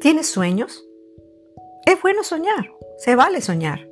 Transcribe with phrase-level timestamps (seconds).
[0.00, 0.88] ¿Tienes sueños?
[1.84, 3.86] Es bueno soñar, se vale soñar.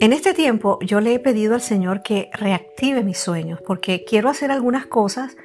[0.00, 4.30] En este tiempo yo le he pedido al Señor que reactive mis sueños porque quiero
[4.30, 5.36] hacer algunas cosas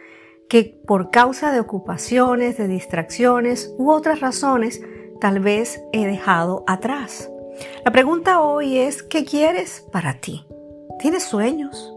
[0.47, 4.81] que por causa de ocupaciones, de distracciones u otras razones
[5.19, 7.29] tal vez he dejado atrás.
[7.83, 10.45] La pregunta hoy es, ¿qué quieres para ti?
[10.99, 11.93] ¿Tienes sueños?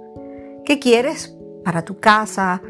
[0.65, 2.61] ¿Qué quieres para tu casa,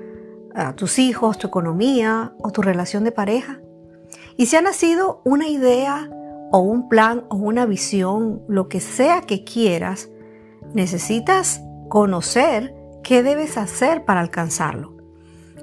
[0.76, 3.62] tus hijos, tu economía o tu relación de pareja?
[4.36, 6.08] Y si ha nacido una idea
[6.50, 10.08] o un plan o una visión, lo que sea que quieras,
[10.74, 14.96] necesitas conocer qué debes hacer para alcanzarlo.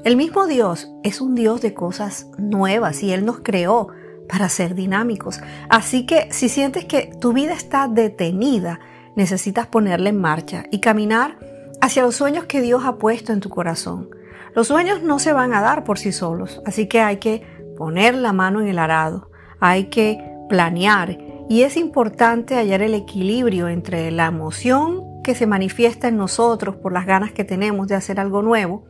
[0.03, 3.89] El mismo Dios es un Dios de cosas nuevas y Él nos creó
[4.29, 5.41] para ser dinámicos.
[5.69, 8.79] Así que si sientes que tu vida está detenida,
[9.15, 11.37] necesitas ponerla en marcha y caminar
[11.81, 14.09] hacia los sueños que Dios ha puesto en tu corazón.
[14.55, 17.43] Los sueños no se van a dar por sí solos, así que hay que
[17.79, 23.69] poner la mano en el arado, hay que planear y es importante hallar el equilibrio
[23.69, 28.19] entre la emoción que se manifiesta en nosotros por las ganas que tenemos de hacer
[28.19, 28.83] algo nuevo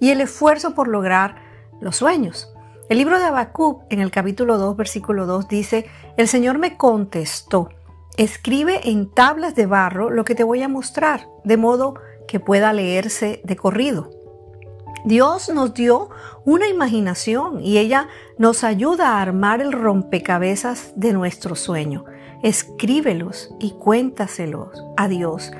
[0.00, 1.36] y el esfuerzo por lograr
[1.80, 2.52] los sueños.
[2.90, 5.86] El libro de Habacuc en el capítulo 2 versículo 2 dice,
[6.18, 7.70] "El Señor me contestó:
[8.18, 11.94] Escribe en tablas de barro lo que te voy a mostrar, de modo
[12.28, 14.10] que pueda leerse de corrido."
[15.04, 16.10] Dios nos dio
[16.44, 18.08] una imaginación y ella
[18.38, 22.04] nos ayuda a armar el rompecabezas de nuestro sueño.
[22.42, 25.52] Escríbelos y cuéntaselos a Dios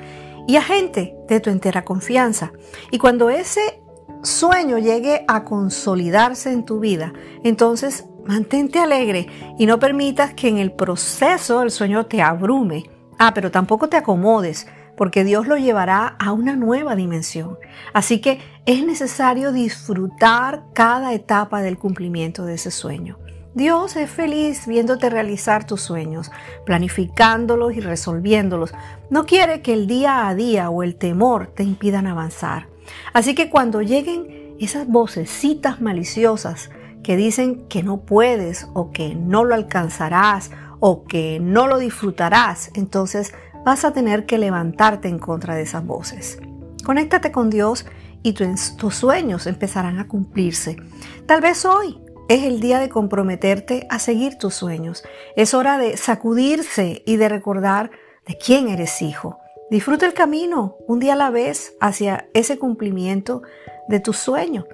[0.47, 2.51] y a gente de tu entera confianza.
[2.91, 3.81] Y cuando ese
[4.23, 9.27] sueño llegue a consolidarse en tu vida, entonces mantente alegre
[9.57, 12.89] y no permitas que en el proceso el sueño te abrume.
[13.19, 17.57] Ah, pero tampoco te acomodes, porque Dios lo llevará a una nueva dimensión.
[17.93, 23.19] Así que es necesario disfrutar cada etapa del cumplimiento de ese sueño.
[23.53, 26.29] Dios es feliz viéndote realizar tus sueños,
[26.65, 28.73] planificándolos y resolviéndolos.
[29.09, 32.67] No quiere que el día a día o el temor te impidan avanzar.
[33.13, 36.69] Así que cuando lleguen esas vocecitas maliciosas
[37.03, 42.69] que dicen que no puedes o que no lo alcanzarás o que no lo disfrutarás,
[42.75, 43.33] entonces
[43.67, 46.39] vas a tener que levantarte en contra de esas voces.
[46.85, 47.85] Conéctate con Dios
[48.23, 50.77] y tus sueños empezarán a cumplirse.
[51.25, 55.03] Tal vez hoy es el día de comprometerte a seguir tus sueños.
[55.35, 57.91] Es hora de sacudirse y de recordar
[58.25, 59.37] de quién eres hijo.
[59.69, 63.41] Disfruta el camino un día a la vez hacia ese cumplimiento
[63.89, 64.65] de tu sueño.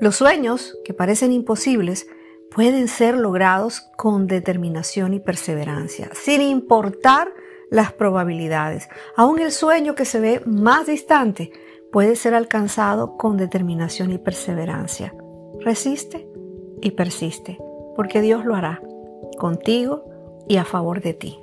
[0.00, 2.06] Los sueños que parecen imposibles
[2.54, 7.32] pueden ser logrados con determinación y perseverancia, sin importar
[7.70, 8.88] las probabilidades.
[9.16, 11.52] Aún el sueño que se ve más distante
[11.92, 15.14] puede ser alcanzado con determinación y perseverancia.
[15.60, 16.28] Resiste
[16.80, 17.58] y persiste,
[17.96, 18.80] porque Dios lo hará
[19.38, 20.04] contigo
[20.46, 21.38] y a favor de ti.